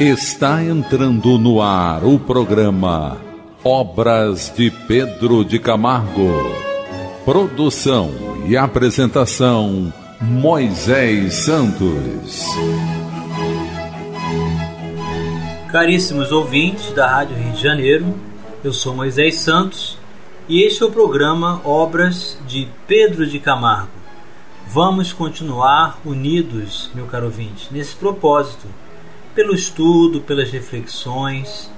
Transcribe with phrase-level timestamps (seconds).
[0.00, 3.18] Está entrando no ar o programa
[3.62, 6.32] Obras de Pedro de Camargo.
[7.26, 8.10] Produção
[8.46, 12.42] e apresentação Moisés Santos.
[15.70, 18.14] Caríssimos ouvintes da Rádio Rio de Janeiro,
[18.64, 19.98] eu sou Moisés Santos
[20.48, 23.92] e este é o programa Obras de Pedro de Camargo.
[24.66, 28.66] Vamos continuar unidos, meu caro ouvinte, nesse propósito
[29.34, 31.70] pelo estudo, pelas reflexões,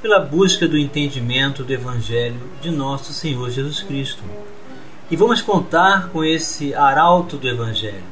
[0.00, 4.22] pela busca do entendimento do Evangelho de nosso Senhor Jesus Cristo.
[5.10, 8.04] E vamos contar com esse arauto do Evangelho,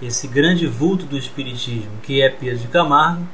[0.00, 3.26] esse grande vulto do Espiritismo, que é Pedro de Camargo,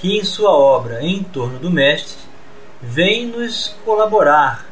[0.00, 2.18] que em sua obra Em torno do Mestre
[2.82, 4.66] vem nos colaborar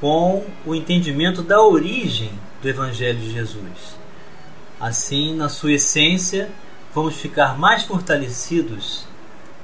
[0.00, 2.30] com o entendimento da origem
[2.62, 3.98] do Evangelho de Jesus.
[4.80, 6.48] Assim, na sua essência,
[6.94, 9.04] vamos ficar mais fortalecidos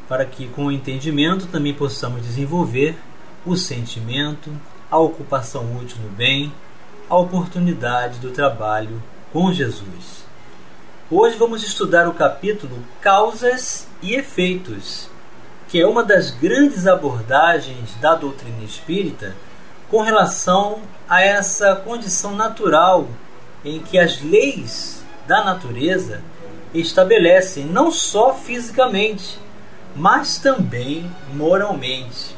[0.09, 2.97] para que, com o entendimento, também possamos desenvolver
[3.45, 4.51] o sentimento,
[4.91, 6.53] a ocupação útil no bem,
[7.11, 9.03] a oportunidade do trabalho
[9.33, 10.25] com Jesus.
[11.11, 15.09] Hoje vamos estudar o capítulo Causas e Efeitos,
[15.69, 19.35] que é uma das grandes abordagens da doutrina espírita
[19.91, 23.09] com relação a essa condição natural
[23.65, 26.23] em que as leis da natureza
[26.81, 29.39] estabelecem não só fisicamente,
[29.95, 32.37] mas também moralmente.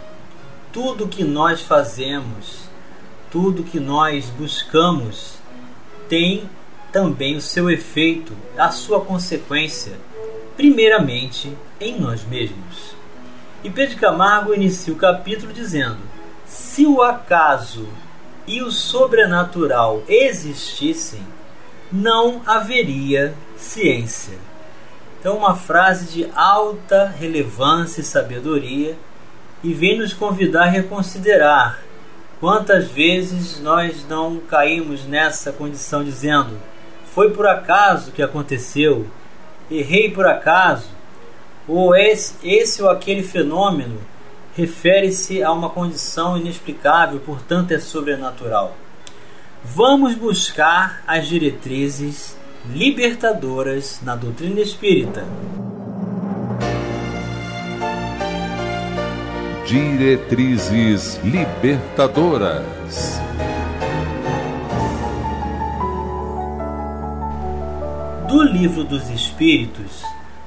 [0.72, 2.69] Tudo que nós fazemos,
[3.30, 5.39] tudo que nós buscamos,
[6.08, 6.48] tem
[6.92, 9.92] também o seu efeito, a sua consequência,
[10.56, 12.97] primeiramente em nós mesmos.
[13.62, 15.98] E Pedro Camargo inicia o capítulo dizendo:
[16.47, 17.89] Se o acaso
[18.47, 21.20] e o sobrenatural existissem,
[21.91, 24.39] não haveria ciência.
[25.19, 28.97] Então, uma frase de alta relevância e sabedoria
[29.62, 31.80] e vem nos convidar a reconsiderar
[32.41, 36.57] quantas vezes nós não caímos nessa condição dizendo:
[37.13, 39.07] foi por acaso que aconteceu,
[39.70, 40.89] errei por acaso,
[41.67, 44.01] ou esse, esse ou aquele fenômeno
[44.55, 48.74] refere-se a uma condição inexplicável, portanto é sobrenatural.
[49.64, 52.36] Vamos buscar as diretrizes
[52.70, 55.24] libertadoras na doutrina espírita.
[59.67, 63.20] Diretrizes libertadoras.
[68.29, 70.05] Do Livro dos Espíritos,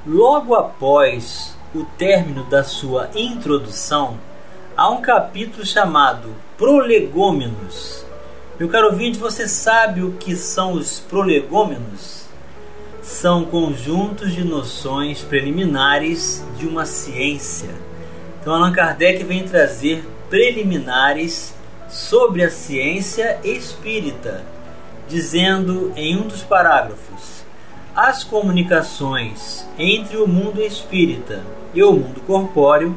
[0.07, 4.17] logo após o término da sua introdução,
[4.75, 8.09] há um capítulo chamado Prolegômenos
[8.61, 12.25] meu caro ouvinte, você sabe o que são os prolegômenos?
[13.01, 17.71] São conjuntos de noções preliminares de uma ciência.
[18.39, 21.55] Então, Allan Kardec vem trazer preliminares
[21.89, 24.45] sobre a ciência espírita,
[25.07, 27.43] dizendo em um dos parágrafos:
[27.95, 31.41] as comunicações entre o mundo espírita
[31.73, 32.95] e o mundo corpóreo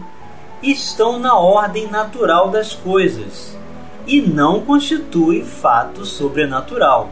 [0.62, 3.56] estão na ordem natural das coisas
[4.06, 7.10] e não constitui fato sobrenatural.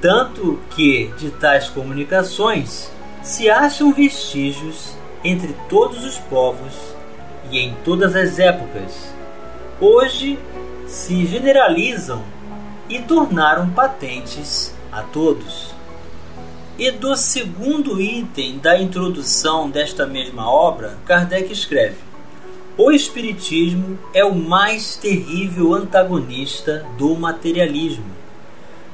[0.00, 2.90] Tanto que de tais comunicações
[3.22, 4.94] se acham vestígios
[5.24, 6.72] entre todos os povos
[7.50, 9.12] e em todas as épocas.
[9.80, 10.38] Hoje
[10.86, 12.22] se generalizam
[12.88, 15.74] e tornaram patentes a todos.
[16.78, 21.96] E do segundo item da introdução desta mesma obra, Kardec escreve:
[22.78, 28.06] o Espiritismo é o mais terrível antagonista do materialismo.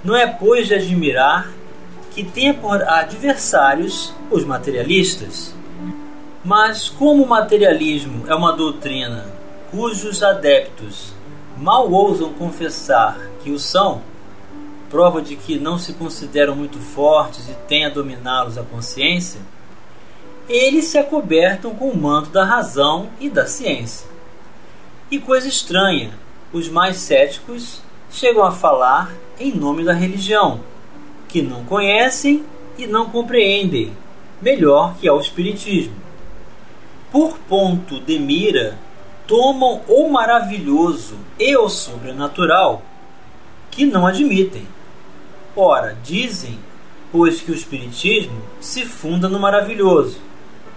[0.02, 1.52] Não é, pois, de admirar
[2.10, 5.54] que tenha por adversários os materialistas.
[6.42, 9.26] Mas, como o materialismo é uma doutrina
[9.70, 11.12] cujos adeptos
[11.56, 14.02] mal ousam confessar que o são,
[14.88, 19.40] prova de que não se consideram muito fortes e têm a dominá-los a consciência,
[20.48, 24.06] eles se acobertam com o manto da razão e da ciência.
[25.10, 26.10] E coisa estranha,
[26.52, 27.80] os mais céticos
[28.10, 30.60] chegam a falar em nome da religião,
[31.28, 32.44] que não conhecem
[32.76, 33.92] e não compreendem,
[34.40, 35.96] melhor que ao Espiritismo.
[37.10, 38.78] Por ponto de mira,
[39.26, 42.82] tomam o maravilhoso e o sobrenatural,
[43.70, 44.66] que não admitem.
[45.56, 46.58] Ora, dizem,
[47.10, 50.20] pois que o Espiritismo se funda no maravilhoso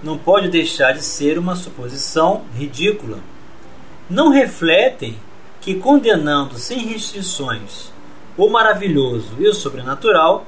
[0.04, 3.20] não pode deixar de ser uma suposição ridícula.
[4.10, 5.18] Não refletem
[5.60, 7.92] que, condenando sem restrições
[8.38, 10.46] o maravilhoso e o sobrenatural,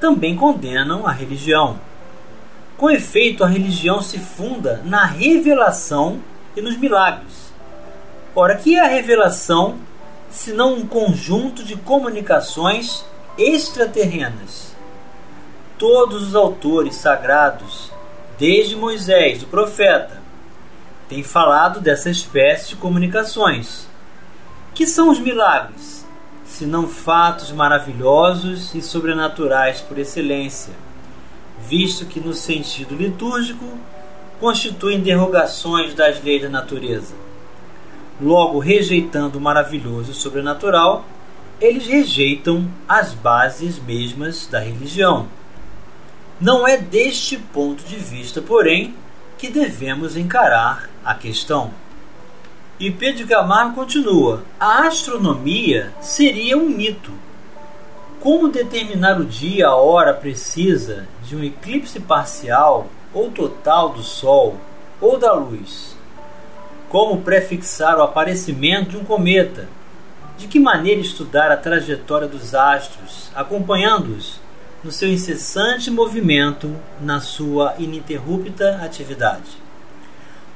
[0.00, 1.78] também condenam a religião.
[2.76, 6.20] Com efeito, a religião se funda na revelação
[6.56, 7.52] e nos milagres.
[8.34, 9.76] Ora, que é a revelação
[10.30, 13.04] senão um conjunto de comunicações
[13.36, 14.74] extraterrenas?
[15.78, 17.92] Todos os autores sagrados,
[18.42, 20.20] desde Moisés, o profeta,
[21.08, 23.86] têm falado dessa espécie de comunicações.
[24.74, 26.04] Que são os milagres,
[26.44, 30.72] senão fatos maravilhosos e sobrenaturais por excelência?
[31.68, 33.64] visto que, no sentido litúrgico,
[34.40, 37.14] constituem derrogações das leis da natureza.
[38.20, 41.04] Logo, rejeitando o maravilhoso e sobrenatural,
[41.60, 45.28] eles rejeitam as bases mesmas da religião.
[46.42, 48.96] Não é deste ponto de vista, porém,
[49.38, 51.70] que devemos encarar a questão.
[52.80, 57.12] E Pedro Camargo continua: a astronomia seria um mito
[58.18, 64.56] como determinar o dia, a hora precisa de um eclipse parcial ou total do Sol
[65.00, 65.96] ou da luz?
[66.88, 69.68] Como prefixar o aparecimento de um cometa?
[70.36, 74.41] De que maneira estudar a trajetória dos astros, acompanhando-os
[74.82, 79.62] no seu incessante movimento, na sua ininterrupta atividade?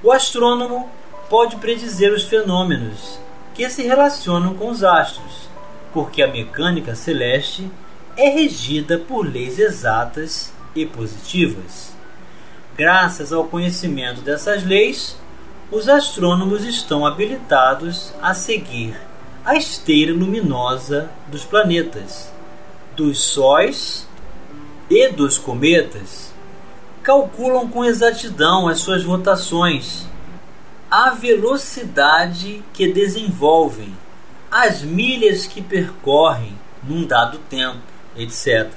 [0.02, 0.90] O astrônomo
[1.28, 3.18] pode predizer os fenômenos
[3.54, 5.46] que se relacionam com os astros
[5.96, 7.70] porque a mecânica celeste
[8.18, 11.96] é regida por leis exatas e positivas.
[12.76, 15.16] Graças ao conhecimento dessas leis,
[15.72, 18.94] os astrônomos estão habilitados a seguir
[19.42, 22.30] a esteira luminosa dos planetas,
[22.94, 24.05] dos sóis
[24.88, 26.32] e dos cometas.
[27.02, 30.06] Calculam com exatidão as suas rotações,
[30.90, 33.94] a velocidade que desenvolvem
[34.50, 37.80] as milhas que percorrem num dado tempo,
[38.16, 38.70] etc.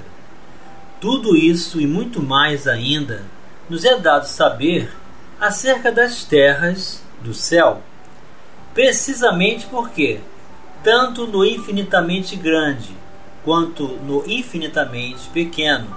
[1.00, 3.24] Tudo isso e muito mais ainda
[3.68, 4.92] nos é dado saber
[5.40, 7.82] acerca das terras do céu.
[8.74, 10.20] Precisamente porque,
[10.82, 12.99] tanto no infinitamente grande
[13.44, 15.88] quanto no infinitamente pequeno,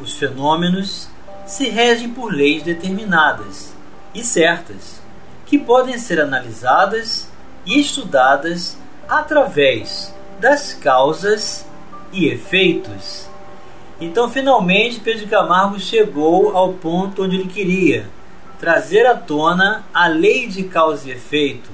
[0.00, 1.08] os fenômenos
[1.46, 3.74] se regem por leis determinadas
[4.14, 5.00] e certas,
[5.46, 7.28] que podem ser analisadas
[7.66, 8.76] e estudadas
[9.08, 11.66] através das causas
[12.12, 13.28] e efeitos.
[14.00, 18.06] Então, finalmente, Pedro Camargo chegou ao ponto onde ele queria
[18.58, 21.70] trazer à tona a lei de causa e efeito.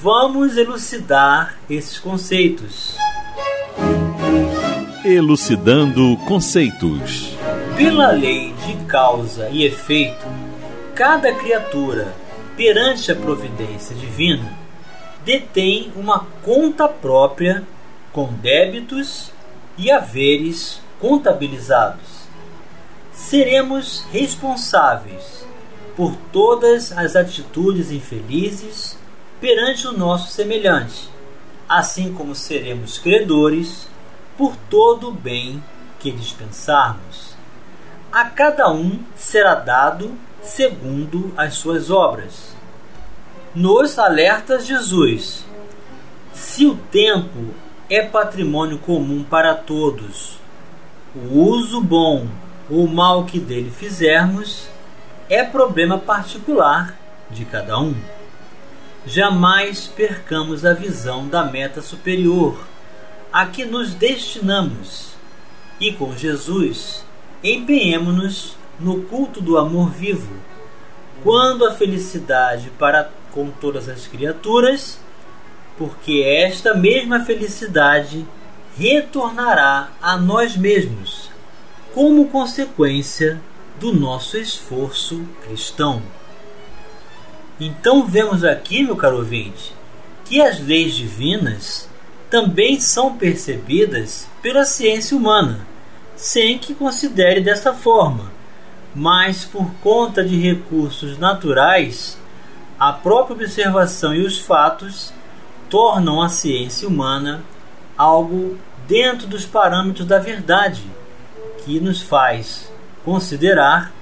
[0.00, 2.96] Vamos elucidar esses conceitos.
[5.08, 7.30] Elucidando conceitos.
[7.76, 10.26] Pela lei de causa e efeito,
[10.96, 12.12] cada criatura,
[12.56, 14.52] perante a providência divina,
[15.24, 17.62] detém uma conta própria
[18.12, 19.30] com débitos
[19.78, 22.26] e haveres contabilizados.
[23.12, 25.46] Seremos responsáveis
[25.96, 28.98] por todas as atitudes infelizes
[29.40, 31.08] perante o nosso semelhante,
[31.68, 33.86] assim como seremos credores
[34.36, 35.62] por todo o bem
[35.98, 37.34] que dispensarmos.
[38.12, 40.12] A cada um será dado
[40.42, 42.56] segundo as suas obras
[43.56, 45.42] nos alerta Jesus:
[46.34, 47.54] se o tempo
[47.88, 50.38] é patrimônio comum para todos,
[51.14, 52.26] o uso bom
[52.68, 54.68] ou mal que dele fizermos
[55.30, 56.94] é problema particular
[57.30, 57.94] de cada um.
[59.06, 62.58] Jamais percamos a visão da meta superior
[63.36, 65.10] a que nos destinamos
[65.78, 67.04] e com Jesus
[67.44, 70.34] empenhemos-nos no culto do amor vivo,
[71.22, 74.98] quando a felicidade para com todas as criaturas,
[75.76, 78.26] porque esta mesma felicidade
[78.74, 81.28] retornará a nós mesmos
[81.92, 83.38] como consequência
[83.78, 86.02] do nosso esforço cristão.
[87.60, 89.74] Então vemos aqui, meu caro ouvinte,
[90.24, 91.86] que as leis divinas
[92.30, 95.60] também são percebidas pela ciência humana,
[96.16, 98.32] sem que considere dessa forma,
[98.94, 102.18] mas por conta de recursos naturais
[102.78, 105.12] a própria observação e os fatos
[105.70, 107.42] tornam a ciência humana
[107.96, 110.82] algo dentro dos parâmetros da verdade,
[111.64, 112.70] que nos faz
[113.04, 113.92] considerar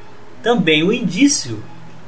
[0.43, 1.63] também o indício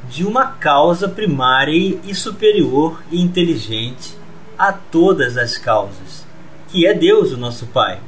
[0.09, 4.16] de uma causa primária e superior e inteligente
[4.59, 6.25] a todas as causas,
[6.69, 8.01] que é Deus, o nosso Pai.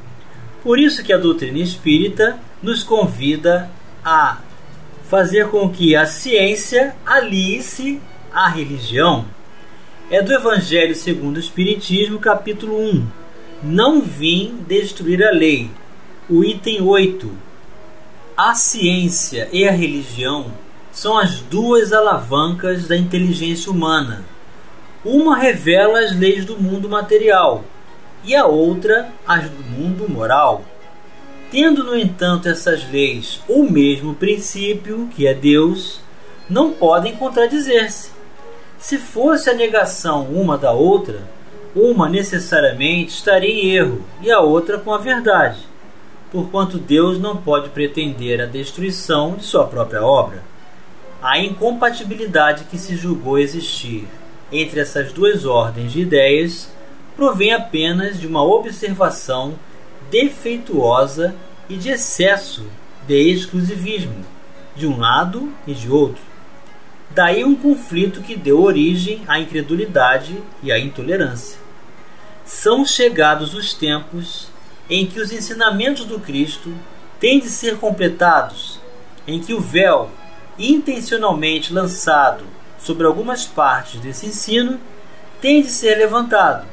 [0.63, 3.71] Por isso que a doutrina espírita nos convida
[4.05, 4.39] a
[5.09, 8.01] fazer com que a ciência alie-se
[8.33, 9.25] a religião
[10.11, 13.07] é do Evangelho segundo o Espiritismo, capítulo 1.
[13.63, 15.71] Não vim destruir a lei.
[16.31, 17.31] O item 8.
[18.35, 20.47] A ciência e a religião
[20.91, 24.25] são as duas alavancas da inteligência humana.
[25.05, 27.65] Uma revela as leis do mundo material
[28.25, 30.65] e a outra as do mundo moral.
[31.51, 36.01] Tendo, no entanto, essas leis o mesmo princípio, que é Deus,
[36.49, 38.11] não podem contradizer-se.
[38.79, 41.23] Se fosse a negação uma da outra,
[41.75, 45.69] uma necessariamente estaria em erro e a outra com a verdade
[46.31, 50.43] porquanto Deus não pode pretender a destruição de sua própria obra.
[51.23, 54.07] A incompatibilidade que se julgou existir
[54.53, 56.71] entre essas duas ordens de ideias
[57.17, 59.59] provém apenas de uma observação
[60.11, 61.35] defeituosa
[61.69, 62.65] e de excesso
[63.07, 64.25] de exclusivismo,
[64.77, 66.23] de um lado e de outro.
[67.11, 71.59] Daí um conflito que deu origem à incredulidade e à intolerância.
[72.45, 74.49] São chegados os tempos
[74.89, 76.73] em que os ensinamentos do Cristo
[77.19, 78.81] têm de ser completados,
[79.27, 80.11] em que o véu,
[80.59, 82.45] intencionalmente lançado
[82.79, 84.79] sobre algumas partes desse ensino,
[85.41, 86.67] tem de ser levantado,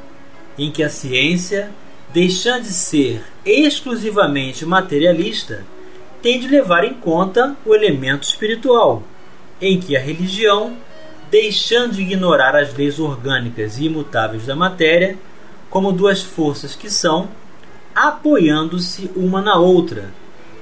[0.58, 1.70] em que a ciência,
[2.12, 5.64] deixando de ser exclusivamente materialista,
[6.22, 9.02] tem de levar em conta o elemento espiritual,
[9.60, 10.76] em que a religião,
[11.30, 15.16] deixando de ignorar as leis orgânicas e imutáveis da matéria,
[15.70, 17.28] como duas forças que são,
[17.94, 20.10] apoiando-se uma na outra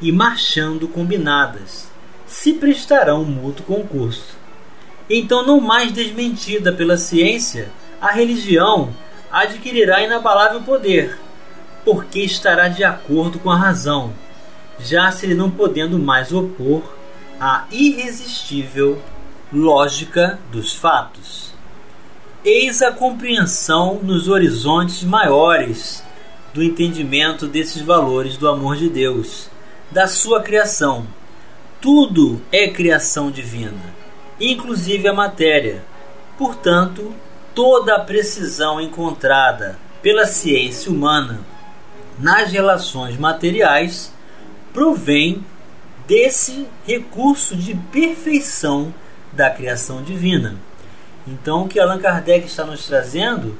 [0.00, 1.88] e marchando combinadas,
[2.26, 4.36] se prestarão mútuo concurso.
[5.08, 7.70] Então, não mais desmentida pela ciência,
[8.00, 8.90] a religião
[9.30, 11.18] adquirirá inabalável poder,
[11.84, 14.12] porque estará de acordo com a razão,
[14.78, 16.82] já se lhe não podendo mais opor
[17.40, 19.00] à irresistível
[19.52, 21.52] lógica dos fatos.
[22.44, 26.04] Eis a compreensão nos horizontes maiores
[26.52, 29.48] do entendimento desses valores do amor de Deus,
[29.90, 31.06] da sua criação.
[31.80, 33.94] Tudo é criação divina,
[34.40, 35.82] inclusive a matéria.
[36.36, 37.14] Portanto,
[37.54, 41.40] toda a precisão encontrada pela ciência humana
[42.18, 44.12] nas relações materiais
[44.72, 45.44] provém
[46.06, 48.92] desse recurso de perfeição
[49.32, 50.56] da criação divina.
[51.26, 53.58] Então, o que Allan Kardec está nos trazendo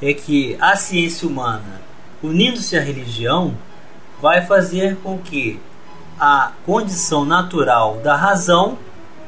[0.00, 1.82] é que a ciência humana
[2.22, 3.54] unindo-se à religião,
[4.20, 5.60] vai fazer com que
[6.18, 8.78] a condição natural da razão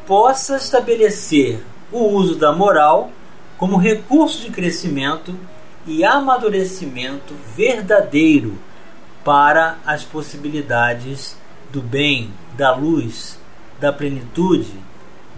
[0.07, 3.11] possa estabelecer o uso da moral
[3.57, 5.35] como recurso de crescimento
[5.87, 8.59] e amadurecimento verdadeiro
[9.25, 11.37] para as possibilidades
[11.73, 13.39] do bem, da luz,
[13.81, 14.73] da plenitude,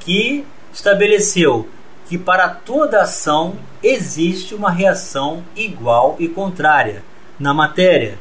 [0.00, 1.68] que estabeleceu
[2.08, 7.02] que para toda ação existe uma reação igual e contrária
[7.38, 8.18] na matéria,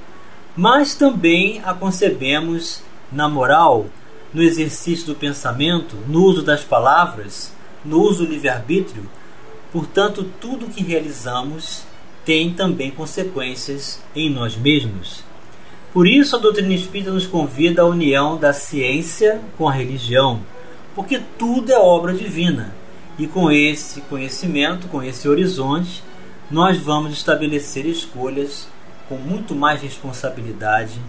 [0.56, 3.88] mas também a concebemos na moral,
[4.34, 7.54] no exercício do pensamento, no uso das palavras,
[7.86, 9.10] no uso do livre-arbítrio.
[9.72, 11.84] Portanto, tudo que realizamos
[12.25, 15.24] tem também consequências em nós mesmos.
[15.92, 20.42] Por isso, a doutrina espírita nos convida à união da ciência com a religião,
[20.96, 22.74] porque tudo é obra divina.
[23.20, 26.04] E com esse conhecimento, com esse horizonte,
[26.50, 28.68] nós vamos estabelecer escolhas
[29.08, 31.00] com muito mais responsabilidade,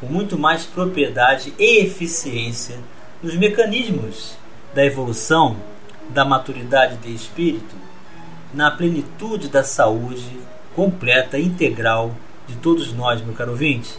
[0.00, 2.76] com muito mais propriedade e eficiência
[3.22, 4.36] nos mecanismos
[4.74, 5.56] da evolução,
[6.10, 7.74] da maturidade de espírito,
[8.54, 10.38] na plenitude da saúde
[10.74, 12.14] completa integral
[12.46, 13.98] de todos nós, meu caro ouvinte.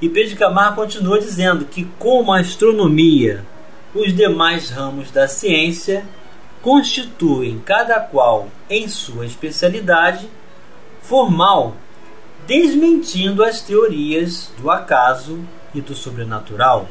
[0.00, 3.44] E Pedro Camargo continua dizendo que, como a astronomia,
[3.94, 6.04] os demais ramos da ciência
[6.62, 10.28] constituem, cada qual em sua especialidade,
[11.02, 11.74] formal,
[12.48, 15.38] desmentindo as teorias do acaso
[15.74, 16.88] e do sobrenatural.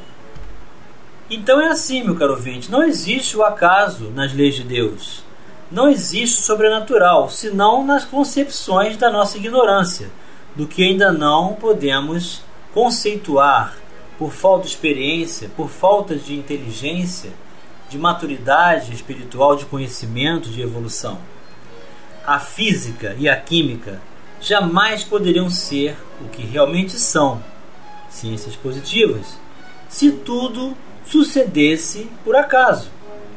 [1.32, 5.24] Então é assim, meu caro ouvinte, não existe o acaso nas leis de Deus.
[5.72, 10.12] Não existe o sobrenatural, senão nas concepções da nossa ignorância,
[10.56, 13.76] do que ainda não podemos conceituar
[14.16, 17.32] por falta de experiência, por falta de inteligência,
[17.90, 21.18] de maturidade espiritual, de conhecimento, de evolução.
[22.28, 24.00] A física e a química
[24.40, 27.44] jamais poderiam ser o que realmente são,
[28.10, 29.38] ciências positivas,
[29.90, 30.76] se tudo
[31.06, 32.90] sucedesse por acaso,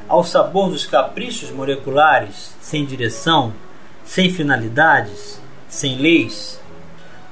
[0.09, 3.53] ao sabor dos caprichos moleculares, sem direção,
[4.05, 6.61] sem finalidades, sem leis.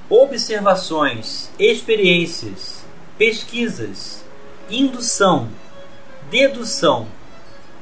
[0.09, 2.85] Observações, experiências,
[3.19, 4.25] pesquisas,
[4.71, 5.49] indução,
[6.31, 7.09] dedução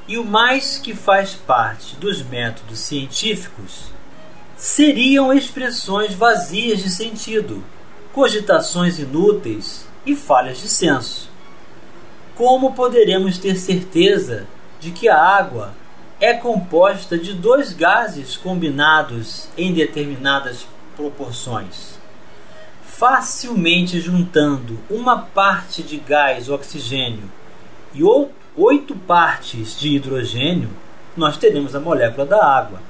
[0.08, 3.95] e o mais que faz parte dos métodos científicos
[4.56, 7.62] seriam expressões vazias de sentido,
[8.12, 11.30] cogitações inúteis e falhas de senso.
[12.34, 14.46] Como poderemos ter certeza
[14.80, 15.74] de que a água
[16.20, 21.96] é composta de dois gases combinados em determinadas proporções?
[22.98, 27.30] facilmente juntando uma parte de gás oxigênio
[27.92, 28.00] e
[28.56, 30.70] oito partes de hidrogênio,
[31.14, 32.80] nós teremos a molécula da água.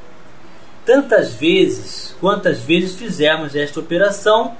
[0.86, 4.56] Tantas vezes quantas vezes fizermos esta operação,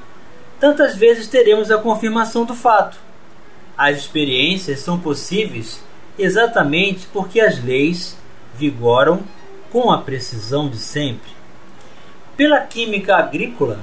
[0.59, 2.99] tantas vezes teremos a confirmação do fato.
[3.79, 5.81] As experiências são possíveis
[6.19, 8.17] exatamente porque as leis
[8.55, 9.23] vigoram
[9.71, 11.31] com a precisão de sempre.
[12.37, 13.81] Pela química agrícola,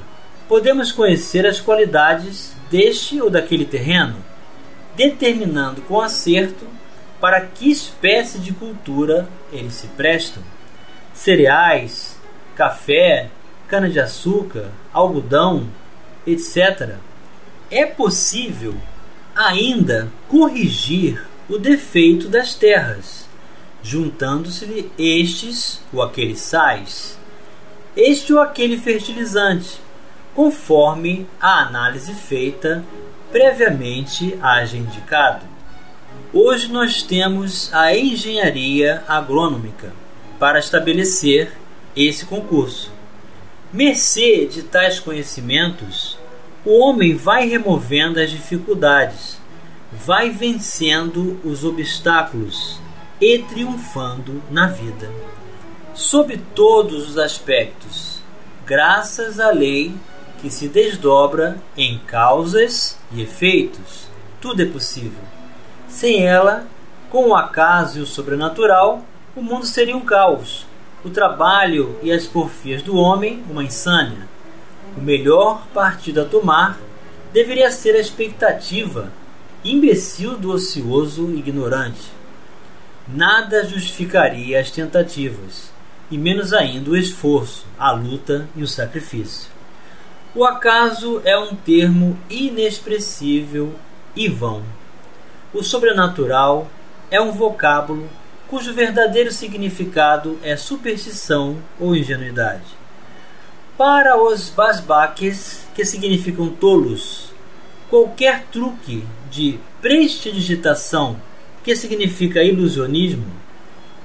[0.48, 4.18] podemos conhecer as qualidades deste ou daquele terreno,
[4.96, 6.68] determinando com acerto
[7.22, 10.44] para que espécie de cultura eles se prestam.
[11.14, 12.13] Cereais,
[12.56, 13.30] café,
[13.68, 15.68] cana-de-açúcar, algodão,
[16.26, 16.96] etc.
[17.70, 18.76] É possível
[19.36, 23.28] ainda corrigir o defeito das terras,
[23.82, 27.18] juntando-se estes ou aqueles sais,
[27.96, 29.82] este ou aquele fertilizante,
[30.34, 32.84] conforme a análise feita
[33.32, 35.46] previamente haja indicado.
[36.32, 39.94] Hoje nós temos a engenharia agronômica
[40.40, 41.52] para estabelecer
[41.96, 42.92] esse concurso.
[43.72, 46.18] Mercê de tais conhecimentos,
[46.66, 49.38] o homem vai removendo as dificuldades,
[49.92, 52.80] vai vencendo os obstáculos
[53.20, 55.10] e triunfando na vida.
[55.94, 58.20] Sob todos os aspectos,
[58.66, 59.94] graças à lei
[60.42, 64.08] que se desdobra em causas e efeitos.
[64.42, 65.24] Tudo é possível.
[65.88, 66.68] Sem ela,
[67.10, 70.66] com o acaso e o sobrenatural, o mundo seria um caos.
[71.04, 74.28] O trabalho e as porfias do homem, uma insânia.
[74.96, 76.80] O melhor partido a tomar
[77.34, 79.12] deveria ser a expectativa
[79.66, 82.12] imbecil do ocioso ignorante.
[83.08, 85.72] Nada justificaria as tentativas,
[86.10, 89.50] e menos ainda o esforço, a luta e o sacrifício.
[90.34, 93.74] O acaso é um termo inexpressível
[94.16, 94.64] e vão.
[95.54, 96.68] O sobrenatural
[97.12, 98.10] é um vocábulo
[98.48, 102.84] cujo verdadeiro significado é superstição ou ingenuidade.
[103.78, 107.34] Para os basbaques, que significam tolos,
[107.90, 111.20] qualquer truque de prestidigitação,
[111.64, 113.26] que significa ilusionismo,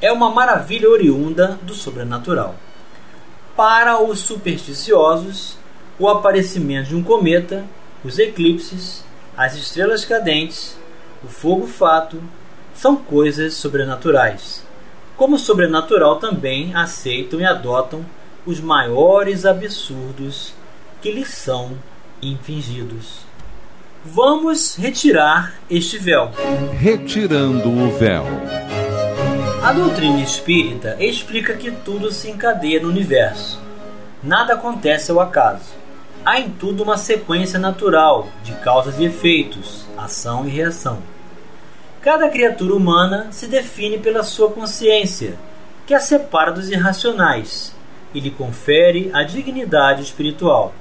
[0.00, 2.54] é uma maravilha oriunda do sobrenatural.
[3.56, 5.58] Para os supersticiosos,
[5.98, 7.64] o aparecimento de um cometa,
[8.04, 9.04] os eclipses,
[9.36, 10.76] as estrelas cadentes,
[11.24, 12.22] o fogo fato,
[12.78, 14.64] são coisas sobrenaturais.
[15.16, 18.06] Como sobrenatural também aceitam e adotam
[18.46, 20.54] os maiores absurdos
[21.02, 21.72] que lhes são
[22.22, 23.26] infligidos.
[24.04, 26.30] Vamos retirar este véu.
[26.78, 28.24] Retirando o véu.
[29.60, 33.60] A doutrina espírita explica que tudo se encadeia no universo.
[34.22, 35.72] Nada acontece ao acaso.
[36.24, 41.02] Há em tudo uma sequência natural de causas e efeitos, ação e reação.
[42.08, 45.38] Cada criatura humana se define pela sua consciência,
[45.86, 47.76] que a separa dos irracionais
[48.14, 50.72] e lhe confere a dignidade espiritual.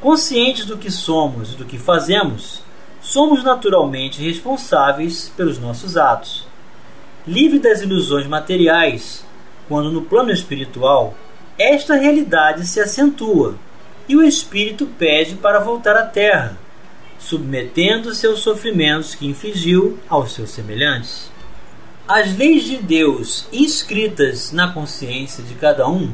[0.00, 2.62] Conscientes do que somos e do que fazemos,
[3.02, 6.48] somos naturalmente responsáveis pelos nossos atos.
[7.28, 9.26] Livre das ilusões materiais,
[9.68, 11.12] quando no plano espiritual
[11.58, 13.56] esta realidade se acentua
[14.08, 16.56] e o espírito pede para voltar à terra,
[17.18, 21.30] submetendo-se aos sofrimentos que infligiu aos seus semelhantes.
[22.06, 26.12] As leis de Deus inscritas na consciência de cada um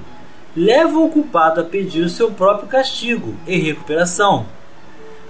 [0.57, 4.47] levam o culpado a pedir o seu próprio castigo e recuperação.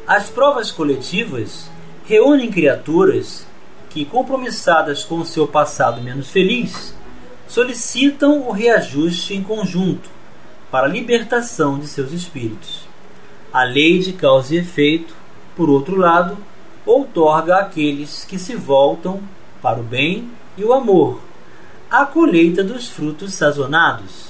[0.07, 1.71] As provas coletivas
[2.07, 3.47] reúnem criaturas
[3.91, 6.95] que, compromissadas com o seu passado menos feliz,
[7.47, 10.11] solicitam o reajuste em conjunto
[10.71, 12.89] para a libertação de seus espíritos.
[13.53, 15.15] A lei de causa e efeito,
[15.57, 16.37] por outro lado,
[16.85, 19.21] outorga àqueles que se voltam
[19.61, 21.21] para o bem e o amor
[21.91, 24.29] a colheita dos frutos sazonados,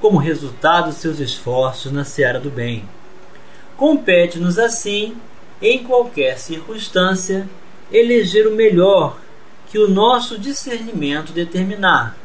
[0.00, 2.82] como resultado de seus esforços na seara do bem.
[3.76, 5.16] Compete-nos assim,
[5.62, 7.48] em qualquer circunstância,
[7.92, 9.18] eleger o melhor
[9.68, 12.16] que o nosso discernimento determinar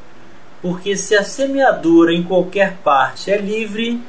[0.62, 4.00] porque se a semeadura em qualquer parte é livre,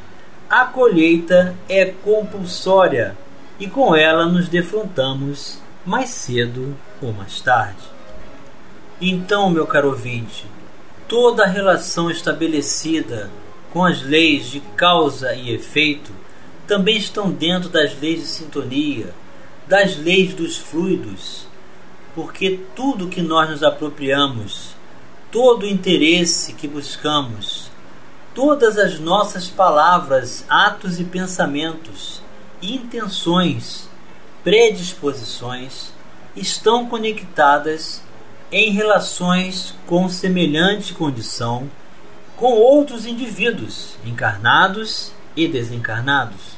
[0.49, 3.17] a colheita é compulsória
[3.59, 7.83] e com ela nos defrontamos mais cedo ou mais tarde.
[9.01, 10.47] Então, meu caro ouvinte,
[11.09, 13.31] toda a relação estabelecida
[13.73, 16.13] com as leis de causa e efeito
[16.67, 19.13] também estão dentro das leis de sintonia,
[19.67, 21.47] das leis dos fluidos,
[22.15, 24.75] porque tudo que nós nos apropriamos
[25.31, 27.71] todo o interesse que buscamos,
[28.35, 32.22] todas as nossas palavras, atos e pensamentos,
[32.63, 33.89] intenções,
[34.45, 35.93] predisposições
[36.37, 38.01] estão conectadas
[38.51, 41.69] em relações com semelhante condição
[42.37, 46.57] com outros indivíduos, encarnados e desencarnados.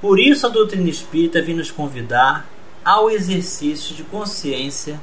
[0.00, 2.46] Por isso a doutrina espírita vem nos convidar
[2.84, 5.00] ao exercício de consciência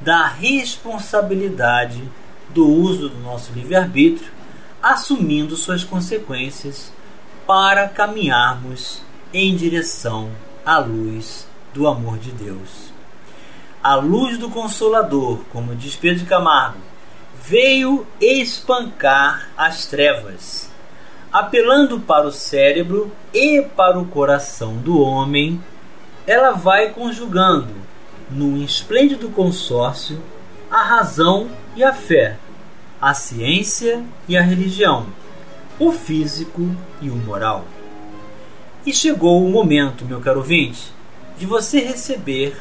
[0.00, 2.02] da responsabilidade
[2.50, 4.30] do uso do nosso livre-arbítrio,
[4.82, 6.92] assumindo suas consequências
[7.46, 9.00] para caminharmos
[9.32, 10.30] em direção
[10.64, 12.92] à luz do amor de Deus.
[13.82, 16.78] A luz do Consolador, como diz Pedro Camargo,
[17.42, 20.70] veio espancar as trevas,
[21.32, 25.62] apelando para o cérebro e para o coração do homem.
[26.26, 27.74] Ela vai conjugando,
[28.28, 30.20] num esplêndido consórcio,
[30.68, 32.36] a razão e a fé,
[33.00, 35.06] a ciência e a religião,
[35.78, 37.64] o físico e o moral.
[38.86, 40.92] E chegou o momento, meu caro ouvinte,
[41.36, 42.56] de você receber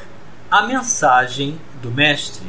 [0.50, 2.48] a mensagem do Mestre.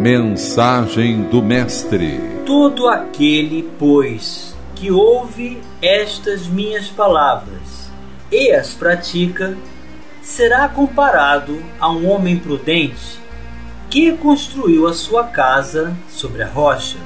[0.00, 7.88] Mensagem do Mestre: Todo aquele, pois, que ouve estas minhas palavras
[8.32, 9.56] e as pratica,
[10.20, 13.20] será comparado a um homem prudente
[13.88, 16.98] que construiu a sua casa sobre a rocha.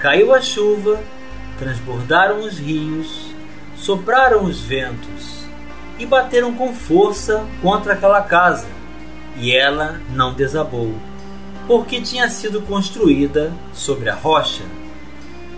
[0.00, 0.98] Caiu a chuva,
[1.58, 3.25] transbordaram os rios,
[3.86, 5.44] sopraram os ventos
[5.96, 8.66] e bateram com força contra aquela casa,
[9.36, 10.92] e ela não desabou,
[11.68, 14.64] porque tinha sido construída sobre a rocha.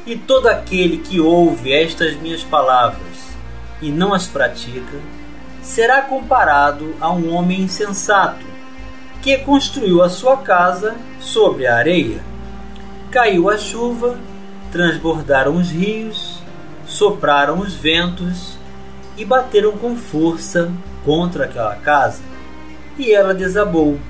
[0.05, 3.31] E todo aquele que ouve estas minhas palavras
[3.81, 4.99] e não as pratica,
[5.63, 8.45] será comparado a um homem insensato
[9.23, 12.21] que construiu a sua casa sobre a areia.
[13.11, 14.19] Caiu a chuva,
[14.71, 16.38] transbordaram os rios,
[16.99, 18.59] sopraram os ventos
[19.17, 20.73] e bateram com força
[21.05, 22.21] contra aquela casa,
[22.99, 24.01] e ela desabou,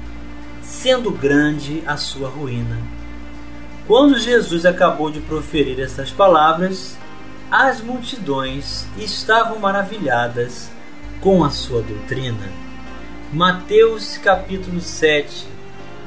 [0.62, 2.79] sendo grande a sua ruína.
[3.87, 6.96] Quando Jesus acabou de proferir essas palavras,
[7.51, 10.70] as multidões estavam maravilhadas
[11.20, 12.48] com a sua doutrina.
[13.31, 15.46] Mateus capítulo 7,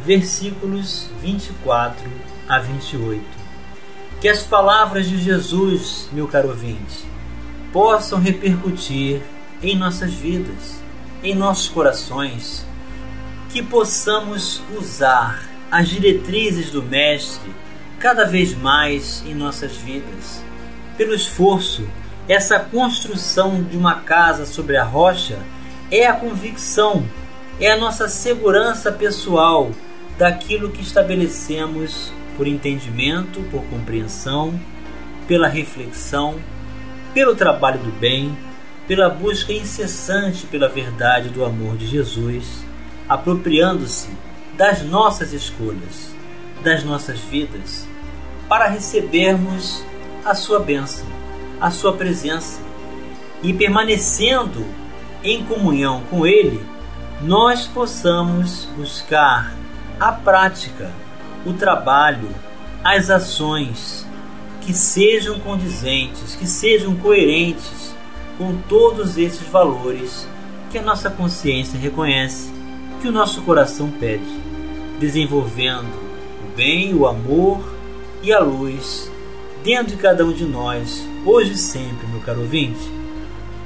[0.04, 2.10] versículos 24
[2.50, 3.41] a 28.
[4.22, 7.06] Que as palavras de Jesus, meu caro ouvinte,
[7.74, 9.20] possam repercutir
[9.64, 10.80] em nossas vidas,
[11.24, 12.64] em nossos corações,
[13.50, 17.52] que possamos usar as diretrizes do Mestre
[17.98, 20.44] cada vez mais em nossas vidas.
[20.96, 21.90] Pelo esforço,
[22.30, 25.40] essa construção de uma casa sobre a rocha
[25.90, 27.04] é a convicção,
[27.60, 29.72] é a nossa segurança pessoal
[30.16, 34.60] daquilo que estabelecemos por entendimento, por compreensão,
[35.28, 36.40] pela reflexão,
[37.14, 38.36] pelo trabalho do bem,
[38.88, 42.66] pela busca incessante pela verdade do amor de Jesus,
[43.08, 44.10] apropriando-se
[44.58, 46.16] das nossas escolhas,
[46.64, 47.88] das nossas vidas,
[48.50, 49.86] para recebermos
[50.26, 51.06] a sua bênção,
[51.60, 52.60] a sua presença.
[53.44, 54.66] E permanecendo
[55.24, 56.60] em comunhão com Ele,
[57.22, 59.54] nós possamos buscar
[60.00, 60.90] a prática,
[61.46, 62.30] o trabalho,
[62.84, 64.06] as ações
[64.62, 67.96] que sejam condizentes, que sejam coerentes
[68.38, 70.28] com todos esses valores
[70.72, 72.52] que a nossa consciência reconhece,
[73.02, 74.24] que o nosso coração pede,
[75.00, 75.92] desenvolvendo
[76.44, 77.62] o bem, o amor
[78.22, 79.12] e a luz
[79.64, 82.92] dentro de cada um de nós, hoje e sempre, meu caro ouvinte.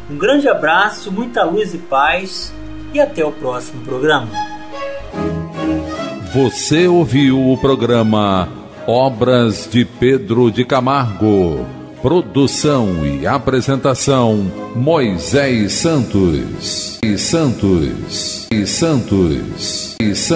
[0.10, 2.54] Um grande abraço, muita luz e paz
[2.94, 4.55] e até o próximo programa.
[6.36, 8.50] Você ouviu o programa
[8.86, 11.66] Obras de Pedro de Camargo.
[12.02, 17.00] Produção e apresentação Moisés Santos.
[17.02, 18.48] E Santos.
[18.52, 19.96] E Santos.
[20.02, 20.36] E Santos.